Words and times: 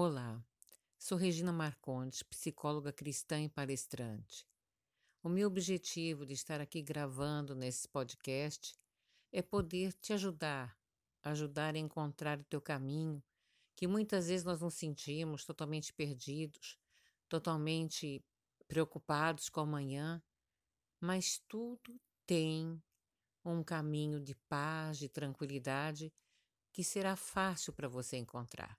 Olá, 0.00 0.40
sou 0.96 1.18
Regina 1.18 1.52
Marcondes, 1.52 2.22
psicóloga 2.22 2.92
cristã 2.92 3.42
e 3.42 3.48
palestrante. 3.48 4.46
O 5.24 5.28
meu 5.28 5.48
objetivo 5.48 6.24
de 6.24 6.34
estar 6.34 6.60
aqui 6.60 6.80
gravando 6.80 7.52
nesse 7.52 7.88
podcast 7.88 8.76
é 9.32 9.42
poder 9.42 9.92
te 9.94 10.12
ajudar, 10.12 10.78
ajudar 11.20 11.74
a 11.74 11.78
encontrar 11.78 12.38
o 12.38 12.44
teu 12.44 12.60
caminho, 12.60 13.20
que 13.74 13.88
muitas 13.88 14.28
vezes 14.28 14.44
nós 14.44 14.60
nos 14.60 14.74
sentimos 14.74 15.44
totalmente 15.44 15.92
perdidos, 15.92 16.78
totalmente 17.28 18.24
preocupados 18.68 19.48
com 19.48 19.62
amanhã, 19.62 20.22
mas 21.00 21.42
tudo 21.48 22.00
tem 22.24 22.80
um 23.44 23.64
caminho 23.64 24.20
de 24.20 24.36
paz, 24.48 24.96
de 24.96 25.08
tranquilidade 25.08 26.14
que 26.72 26.84
será 26.84 27.16
fácil 27.16 27.72
para 27.72 27.88
você 27.88 28.16
encontrar. 28.16 28.78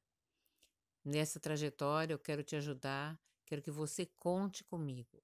Nessa 1.12 1.40
trajetória 1.40 2.14
eu 2.14 2.20
quero 2.20 2.44
te 2.44 2.56
ajudar, 2.56 3.20
quero 3.44 3.64
que 3.64 3.72
você 3.72 4.06
conte 4.06 4.64
comigo, 4.64 5.24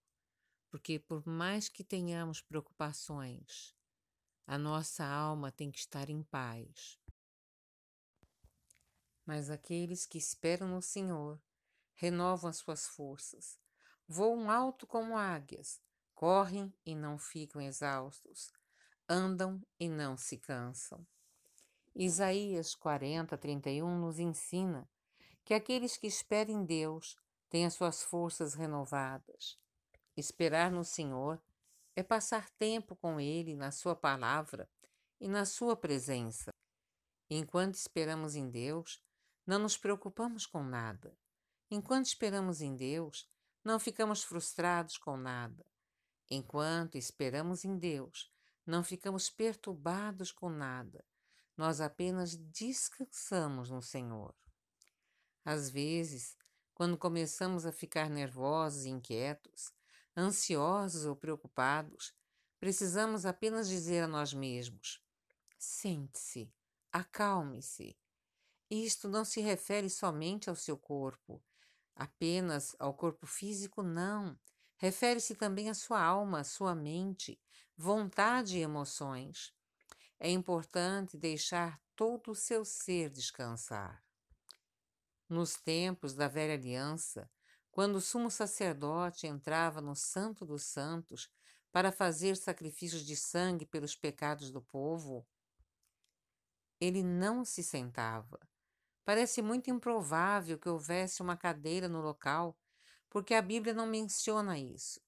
porque 0.72 0.98
por 0.98 1.24
mais 1.28 1.70
que 1.70 1.84
tenhamos 1.84 2.42
preocupações, 2.42 3.76
a 4.48 4.58
nossa 4.58 5.06
alma 5.06 5.52
tem 5.52 5.70
que 5.70 5.78
estar 5.78 6.10
em 6.10 6.24
paz. 6.24 7.00
Mas 9.28 9.52
aqueles 9.52 10.08
que 10.08 10.18
esperam 10.18 10.68
no 10.70 10.82
Senhor 10.82 11.40
renovam 11.94 12.50
as 12.50 12.58
suas 12.58 12.88
forças, 12.88 13.60
voam 14.08 14.50
alto 14.50 14.88
como 14.88 15.16
águias, 15.16 15.80
correm 16.16 16.74
e 16.84 16.96
não 16.96 17.20
ficam 17.20 17.62
exaustos, 17.62 18.52
andam 19.08 19.64
e 19.80 19.88
não 19.88 20.18
se 20.18 20.40
cansam. 20.40 21.06
Isaías 21.94 22.74
40, 22.74 23.38
31 23.38 24.00
nos 24.00 24.18
ensina 24.18 24.90
que 25.46 25.54
aqueles 25.54 25.96
que 25.96 26.08
esperam 26.08 26.54
em 26.54 26.66
Deus 26.66 27.16
têm 27.50 27.66
as 27.66 27.74
suas 27.74 28.04
forças 28.04 28.54
renovadas. 28.54 29.58
Esperar 30.18 30.70
no 30.70 30.84
Senhor 30.84 31.42
é 31.96 32.04
passar 32.04 32.50
tempo 32.50 32.96
com 32.98 33.20
Ele 33.20 33.56
na 33.56 33.72
Sua 33.72 33.96
palavra 33.96 34.70
e 35.22 35.30
na 35.30 35.46
Sua 35.46 35.76
presença. 35.76 36.52
Enquanto 37.30 37.76
esperamos 37.76 38.36
em 38.36 38.50
Deus, 38.50 39.02
não 39.48 39.60
nos 39.60 39.78
preocupamos 39.78 40.46
com 40.46 40.64
nada. 40.64 41.18
Enquanto 41.72 42.08
esperamos 42.08 42.62
em 42.62 42.76
Deus, 42.76 43.30
não 43.64 43.80
ficamos 43.80 44.24
frustrados 44.24 44.98
com 44.98 45.16
nada. 45.16 45.66
Enquanto 46.30 46.98
esperamos 46.98 47.64
em 47.64 47.78
Deus, 47.78 48.30
não 48.66 48.84
ficamos 48.84 49.30
perturbados 49.30 50.32
com 50.32 50.50
nada 50.50 51.06
nós 51.58 51.80
apenas 51.80 52.36
descansamos 52.36 53.70
no 53.70 53.82
Senhor. 53.82 54.36
Às 55.46 55.70
vezes, 55.70 56.36
quando 56.74 56.98
começamos 56.98 57.68
a 57.68 57.72
ficar 57.72 58.10
nervosos 58.10 58.86
e 58.86 58.90
inquietos, 58.90 59.72
ansiosos 60.18 61.06
ou 61.06 61.16
preocupados, 61.16 62.14
precisamos 62.60 63.28
apenas 63.28 63.68
dizer 63.68 64.04
a 64.04 64.08
nós 64.08 64.34
mesmos: 64.34 65.00
sente-se, 65.58 66.52
acalme-se. 66.92 67.96
Isto 68.72 69.08
não 69.08 69.24
se 69.24 69.40
refere 69.40 69.90
somente 69.90 70.50
ao 70.50 70.56
seu 70.56 70.76
corpo, 70.76 71.44
apenas 71.96 72.76
ao 72.80 72.94
corpo 72.94 73.28
físico, 73.28 73.84
não. 73.84 74.38
Refere-se 74.78 75.36
também 75.36 75.70
à 75.70 75.74
sua 75.74 76.02
alma, 76.04 76.40
à 76.40 76.44
sua 76.44 76.74
mente, 76.76 77.40
vontade 77.78 78.58
e 78.58 78.62
emoções. 78.62 79.54
É 80.20 80.30
importante 80.30 81.18
deixar 81.18 81.80
todo 81.96 82.32
o 82.32 82.36
seu 82.36 82.66
ser 82.66 83.10
descansar. 83.10 84.05
Nos 85.28 85.56
tempos 85.56 86.14
da 86.14 86.28
velha 86.28 86.54
aliança, 86.54 87.30
quando 87.72 87.96
o 87.96 88.02
sumo 88.02 88.30
sacerdote 88.30 89.28
entrava 89.28 89.82
no 89.82 89.96
Santo 89.96 90.46
dos 90.46 90.64
Santos 90.64 91.30
para 91.72 91.92
fazer 91.92 92.38
sacrifícios 92.38 93.06
de 93.06 93.16
sangue 93.16 93.66
pelos 93.66 93.96
pecados 93.96 94.52
do 94.52 94.62
povo, 94.62 95.28
ele 96.80 97.04
não 97.04 97.44
se 97.44 97.64
sentava. 97.64 98.40
Parece 99.04 99.42
muito 99.42 99.70
improvável 99.70 100.58
que 100.58 100.70
houvesse 100.70 101.22
uma 101.22 101.36
cadeira 101.36 101.88
no 101.88 102.02
local, 102.02 102.58
porque 103.10 103.34
a 103.34 103.42
Bíblia 103.42 103.74
não 103.74 103.86
menciona 103.88 104.58
isso 104.58 105.00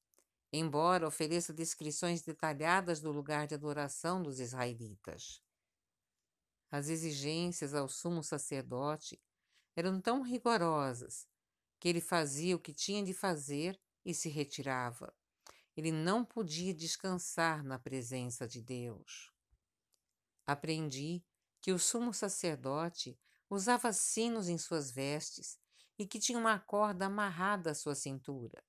embora 0.52 1.08
ofereça 1.08 1.54
descrições 1.54 2.22
detalhadas 2.22 3.02
do 3.02 3.12
lugar 3.12 3.48
de 3.48 3.56
adoração 3.56 4.22
dos 4.22 4.40
israelitas. 4.40 5.42
As 6.72 6.90
exigências 6.90 7.74
ao 7.74 7.88
sumo 7.88 8.24
sacerdote 8.24 9.20
eram 9.78 10.02
tão 10.02 10.24
rigorosas 10.24 11.28
que 11.80 11.88
ele 11.88 12.02
fazia 12.02 12.56
o 12.56 12.60
que 12.60 12.74
tinha 12.74 13.04
de 13.04 13.14
fazer 13.14 13.80
e 14.04 14.12
se 14.12 14.28
retirava. 14.28 15.14
Ele 15.76 15.92
não 15.92 16.26
podia 16.26 16.74
descansar 16.74 17.64
na 17.64 17.78
presença 17.78 18.48
de 18.48 18.60
Deus. 18.60 19.32
Aprendi 20.48 21.24
que 21.62 21.72
o 21.72 21.78
sumo 21.78 22.12
sacerdote 22.12 23.20
usava 23.48 23.94
sinos 23.94 24.50
em 24.50 24.58
suas 24.58 24.90
vestes 24.90 25.60
e 26.00 26.08
que 26.08 26.20
tinha 26.20 26.40
uma 26.40 26.58
corda 26.58 27.06
amarrada 27.06 27.70
à 27.70 27.76
sua 27.76 27.94
cintura. 27.94 28.64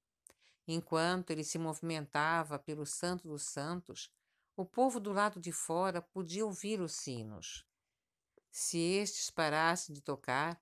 Enquanto 0.67 1.31
ele 1.31 1.43
se 1.43 1.59
movimentava 1.59 2.59
pelo 2.59 2.85
Santo 2.85 3.29
dos 3.29 3.45
Santos, 3.45 4.13
o 4.55 4.67
povo 4.67 5.01
do 5.01 5.13
lado 5.13 5.41
de 5.41 5.53
fora 5.53 6.03
podia 6.03 6.45
ouvir 6.45 6.83
os 6.83 6.93
sinos. 6.93 7.65
Se 8.51 8.79
estes 8.79 9.31
parassem 9.31 9.95
de 9.95 10.03
tocar, 10.03 10.61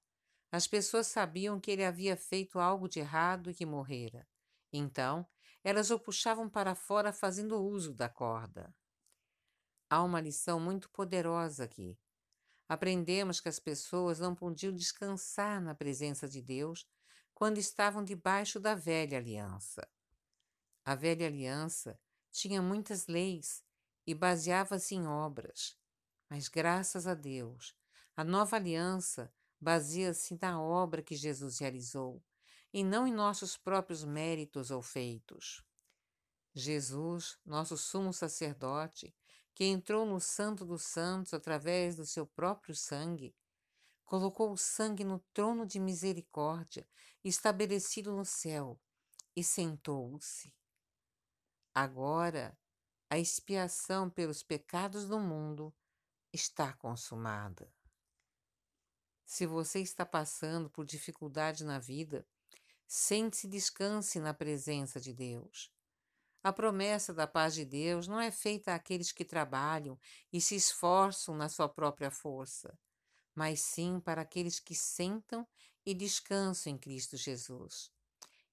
as 0.51 0.67
pessoas 0.67 1.07
sabiam 1.07 1.61
que 1.61 1.71
ele 1.71 1.85
havia 1.85 2.17
feito 2.17 2.59
algo 2.59 2.89
de 2.89 3.01
errado 3.01 3.51
e 3.51 3.55
que 3.55 3.67
morrera. 3.67 4.27
Então, 4.73 5.27
elas 5.63 5.91
o 5.91 5.99
puxavam 5.99 6.49
para 6.49 6.75
fora 6.75 7.13
fazendo 7.13 7.61
uso 7.61 7.93
da 7.93 8.09
corda. 8.09 8.75
Há 9.91 10.03
uma 10.03 10.21
lição 10.21 10.61
muito 10.61 10.89
poderosa 10.91 11.65
aqui. 11.65 11.99
Aprendemos 12.69 13.41
que 13.41 13.49
as 13.49 13.59
pessoas 13.59 14.19
não 14.19 14.35
podiam 14.35 14.75
descansar 14.75 15.61
na 15.61 15.75
presença 15.75 16.29
de 16.29 16.43
Deus 16.43 16.87
quando 17.35 17.59
estavam 17.59 18.03
debaixo 18.03 18.59
da 18.59 18.75
velha 18.75 19.19
aliança. 19.19 19.87
A 20.85 20.95
velha 20.95 21.27
aliança 21.27 21.99
tinha 22.33 22.63
muitas 22.63 23.07
leis 23.07 23.63
e 24.07 24.15
baseava-se 24.15 24.95
em 24.95 25.07
obras, 25.07 25.77
mas 26.31 26.49
graças 26.49 27.07
a 27.07 27.15
Deus, 27.15 27.75
a 28.17 28.25
nova 28.25 28.57
aliança 28.57 29.33
baseia-se 29.61 30.39
na 30.41 30.61
obra 30.61 31.03
que 31.03 31.15
Jesus 31.15 31.59
realizou 31.59 32.23
e 32.73 32.85
não 32.85 33.07
em 33.07 33.13
nossos 33.13 33.57
próprios 33.57 34.05
méritos 34.05 34.71
ou 34.71 34.83
feitos. 34.83 35.65
Jesus, 36.55 37.39
nosso 37.45 37.77
sumo 37.77 38.13
sacerdote, 38.13 39.15
que 39.55 39.65
entrou 39.65 40.05
no 40.05 40.21
Santo 40.21 40.65
dos 40.65 40.83
Santos 40.83 41.33
através 41.33 41.97
do 41.97 42.05
seu 42.05 42.27
próprio 42.27 42.75
sangue, 42.75 43.35
colocou 44.05 44.53
o 44.53 44.57
sangue 44.57 45.05
no 45.05 45.19
trono 45.33 45.67
de 45.67 45.81
misericórdia 45.81 46.87
estabelecido 47.25 48.15
no 48.15 48.25
céu 48.25 48.81
e 49.35 49.43
sentou-se. 49.43 50.55
Agora, 51.75 52.57
a 53.11 53.19
expiação 53.19 54.09
pelos 54.09 54.43
pecados 54.43 55.07
do 55.07 55.19
mundo 55.19 55.75
está 56.33 56.73
consumada. 56.73 57.73
Se 59.27 59.45
você 59.45 59.81
está 59.81 60.07
passando 60.07 60.71
por 60.71 60.87
dificuldade 60.87 61.65
na 61.65 61.81
vida, 61.81 62.25
sente-se 62.87 63.49
descanse 63.49 64.21
na 64.21 64.33
presença 64.33 65.01
de 65.01 65.13
Deus. 65.13 65.71
A 66.45 66.53
promessa 66.53 67.13
da 67.13 67.27
paz 67.27 67.55
de 67.55 67.65
Deus 67.65 68.07
não 68.07 68.21
é 68.21 68.31
feita 68.31 68.73
àqueles 68.73 69.11
que 69.11 69.25
trabalham 69.25 69.99
e 70.33 70.41
se 70.41 70.55
esforçam 70.55 71.35
na 71.35 71.49
sua 71.49 71.69
própria 71.69 72.09
força, 72.09 72.79
mas 73.35 73.61
sim 73.61 73.99
para 73.99 74.23
aqueles 74.23 74.61
que 74.61 74.75
sentam 74.75 75.45
e 75.85 75.93
descansam 75.93 76.73
em 76.73 76.79
Cristo 76.79 77.17
Jesus. 77.17 77.91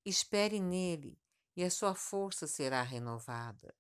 Espere 0.03 0.59
nele 0.59 1.21
e 1.56 1.63
a 1.63 1.69
sua 1.69 1.94
força 1.94 2.47
será 2.47 2.81
renovada. 2.81 3.75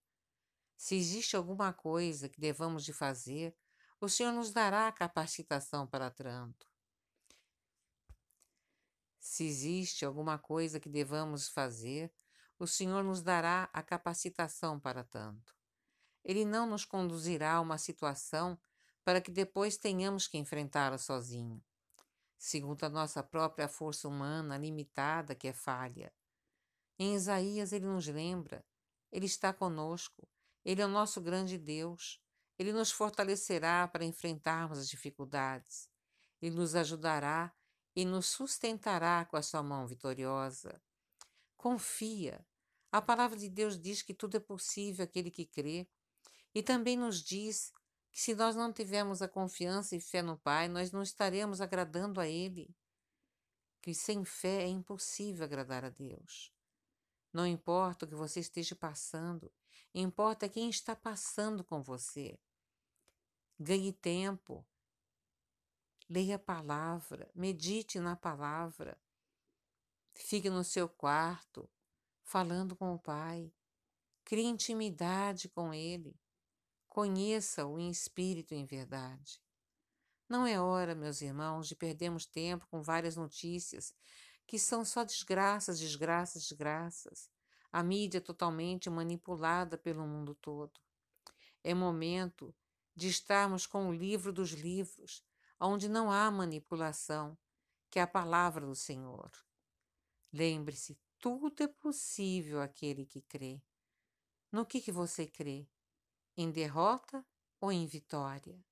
Se 0.77 0.95
existe 0.95 1.35
alguma 1.35 1.73
coisa 1.73 2.29
que 2.29 2.39
devamos 2.39 2.85
de 2.85 2.93
fazer, 2.93 3.55
o 3.99 4.07
Senhor 4.07 4.31
nos 4.31 4.51
dará 4.51 4.87
a 4.87 4.91
capacitação 4.91 5.87
para 5.87 6.11
tanto. 6.11 6.72
Se 9.23 9.45
existe 9.45 10.03
alguma 10.03 10.37
coisa 10.37 10.81
que 10.81 10.89
devamos 10.89 11.47
fazer, 11.47 12.13
o 12.59 12.67
Senhor 12.67 13.05
nos 13.05 13.21
dará 13.21 13.69
a 13.71 13.81
capacitação 13.81 14.77
para 14.77 15.01
tanto. 15.01 15.55
Ele 16.25 16.43
não 16.43 16.67
nos 16.67 16.83
conduzirá 16.83 17.53
a 17.53 17.61
uma 17.61 17.77
situação 17.77 18.59
para 19.01 19.21
que 19.21 19.31
depois 19.31 19.77
tenhamos 19.77 20.27
que 20.27 20.37
enfrentá-la 20.37 20.97
sozinho, 20.97 21.63
segundo 22.37 22.83
a 22.83 22.89
nossa 22.89 23.23
própria 23.23 23.69
força 23.69 24.09
humana 24.09 24.57
limitada 24.57 25.33
que 25.33 25.47
é 25.47 25.53
falha. 25.53 26.13
Em 26.99 27.15
Isaías 27.15 27.71
ele 27.71 27.85
nos 27.85 28.05
lembra, 28.07 28.63
ele 29.09 29.25
está 29.25 29.53
conosco, 29.53 30.27
ele 30.65 30.81
é 30.81 30.85
o 30.85 30.89
nosso 30.89 31.21
grande 31.21 31.57
Deus, 31.57 32.21
ele 32.59 32.73
nos 32.73 32.91
fortalecerá 32.91 33.87
para 33.87 34.03
enfrentarmos 34.03 34.77
as 34.79 34.89
dificuldades, 34.89 35.89
ele 36.41 36.57
nos 36.57 36.75
ajudará 36.75 37.55
e 37.95 38.05
nos 38.05 38.27
sustentará 38.27 39.25
com 39.25 39.37
a 39.37 39.41
sua 39.41 39.61
mão 39.61 39.85
vitoriosa. 39.87 40.81
Confia. 41.55 42.45
A 42.91 43.01
palavra 43.01 43.37
de 43.37 43.49
Deus 43.49 43.79
diz 43.79 44.01
que 44.01 44.13
tudo 44.13 44.37
é 44.37 44.39
possível 44.39 45.03
aquele 45.03 45.31
que 45.31 45.45
crê. 45.45 45.87
E 46.53 46.61
também 46.61 46.97
nos 46.97 47.23
diz 47.23 47.71
que 48.11 48.21
se 48.21 48.35
nós 48.35 48.55
não 48.55 48.71
tivermos 48.71 49.21
a 49.21 49.27
confiança 49.27 49.95
e 49.95 49.99
fé 49.99 50.21
no 50.21 50.37
Pai, 50.37 50.67
nós 50.67 50.91
não 50.91 51.01
estaremos 51.01 51.61
agradando 51.61 52.19
a 52.19 52.27
Ele. 52.27 52.75
Que 53.81 53.93
sem 53.93 54.23
fé 54.23 54.63
é 54.63 54.67
impossível 54.67 55.43
agradar 55.43 55.83
a 55.83 55.89
Deus. 55.89 56.53
Não 57.33 57.47
importa 57.47 58.05
o 58.05 58.07
que 58.07 58.13
você 58.13 58.39
esteja 58.39 58.75
passando, 58.75 59.51
importa 59.93 60.47
quem 60.47 60.69
está 60.69 60.95
passando 60.95 61.63
com 61.63 61.81
você. 61.81 62.39
Ganhe 63.59 63.91
tempo, 63.91 64.63
leia 66.09 66.35
a 66.35 66.39
palavra, 66.39 67.29
medite 67.33 67.99
na 67.99 68.15
palavra, 68.15 68.97
fique 70.13 70.49
no 70.49 70.63
seu 70.63 70.87
quarto, 70.87 71.69
falando 72.23 72.75
com 72.75 72.93
o 72.93 72.99
Pai, 72.99 73.51
crie 74.23 74.45
intimidade 74.45 75.49
com 75.49 75.73
Ele, 75.73 76.19
conheça-o 76.87 77.79
em 77.79 77.89
espírito 77.89 78.53
e 78.53 78.57
em 78.57 78.65
verdade. 78.65 79.41
Não 80.29 80.47
é 80.47 80.59
hora, 80.59 80.95
meus 80.95 81.21
irmãos, 81.21 81.67
de 81.67 81.75
perdermos 81.75 82.25
tempo 82.25 82.67
com 82.67 82.81
várias 82.81 83.15
notícias 83.15 83.93
que 84.45 84.59
são 84.59 84.83
só 84.83 85.03
desgraças, 85.03 85.79
desgraças, 85.79 86.43
desgraças. 86.43 87.29
A 87.71 87.83
mídia 87.83 88.17
é 88.17 88.21
totalmente 88.21 88.89
manipulada 88.89 89.77
pelo 89.77 90.05
mundo 90.07 90.35
todo. 90.35 90.79
É 91.63 91.73
momento 91.73 92.53
de 92.95 93.07
estarmos 93.07 93.65
com 93.65 93.89
o 93.89 93.93
livro 93.93 94.31
dos 94.31 94.51
livros, 94.51 95.23
onde 95.59 95.87
não 95.87 96.11
há 96.11 96.29
manipulação, 96.29 97.37
que 97.89 97.99
é 97.99 98.01
a 98.01 98.07
palavra 98.07 98.65
do 98.65 98.75
Senhor. 98.75 99.31
Lembre-se, 100.31 100.99
tudo 101.19 101.63
é 101.63 101.67
possível 101.67 102.61
àquele 102.61 103.05
que 103.05 103.21
crê. 103.21 103.61
No 104.51 104.65
que, 104.65 104.81
que 104.81 104.91
você 104.91 105.25
crê? 105.27 105.67
Em 106.35 106.51
derrota 106.51 107.25
ou 107.61 107.71
em 107.71 107.85
vitória? 107.85 108.63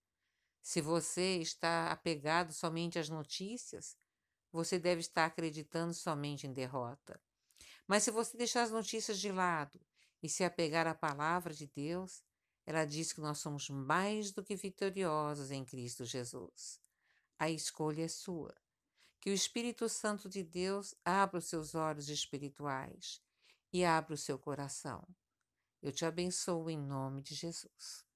Se 0.61 0.81
você 0.81 1.37
está 1.37 1.91
apegado 1.91 2.53
somente 2.53 2.99
às 2.99 3.09
notícias, 3.09 3.97
você 4.51 4.77
deve 4.77 5.01
estar 5.01 5.25
acreditando 5.25 5.93
somente 5.93 6.45
em 6.45 6.53
derrota. 6.53 7.21
Mas 7.87 8.03
se 8.03 8.11
você 8.11 8.37
deixar 8.37 8.63
as 8.63 8.71
notícias 8.71 9.19
de 9.19 9.31
lado 9.31 9.79
e 10.21 10.29
se 10.29 10.43
apegar 10.43 10.87
à 10.87 10.93
palavra 10.93 11.53
de 11.53 11.67
Deus, 11.67 12.23
ela 12.65 12.85
diz 12.85 13.11
que 13.11 13.21
nós 13.21 13.39
somos 13.39 13.69
mais 13.69 14.31
do 14.31 14.43
que 14.43 14.55
vitoriosos 14.55 15.51
em 15.51 15.65
Cristo 15.65 16.05
Jesus. 16.05 16.79
A 17.39 17.49
escolha 17.49 18.03
é 18.03 18.07
sua. 18.07 18.55
Que 19.19 19.29
o 19.29 19.33
Espírito 19.33 19.87
Santo 19.87 20.29
de 20.29 20.43
Deus 20.43 20.95
abra 21.03 21.39
os 21.39 21.45
seus 21.45 21.75
olhos 21.75 22.09
espirituais 22.09 23.21
e 23.71 23.83
abra 23.83 24.13
o 24.13 24.17
seu 24.17 24.37
coração. 24.37 25.07
Eu 25.81 25.91
te 25.91 26.05
abençoo 26.05 26.69
em 26.69 26.77
nome 26.77 27.21
de 27.21 27.33
Jesus. 27.33 28.10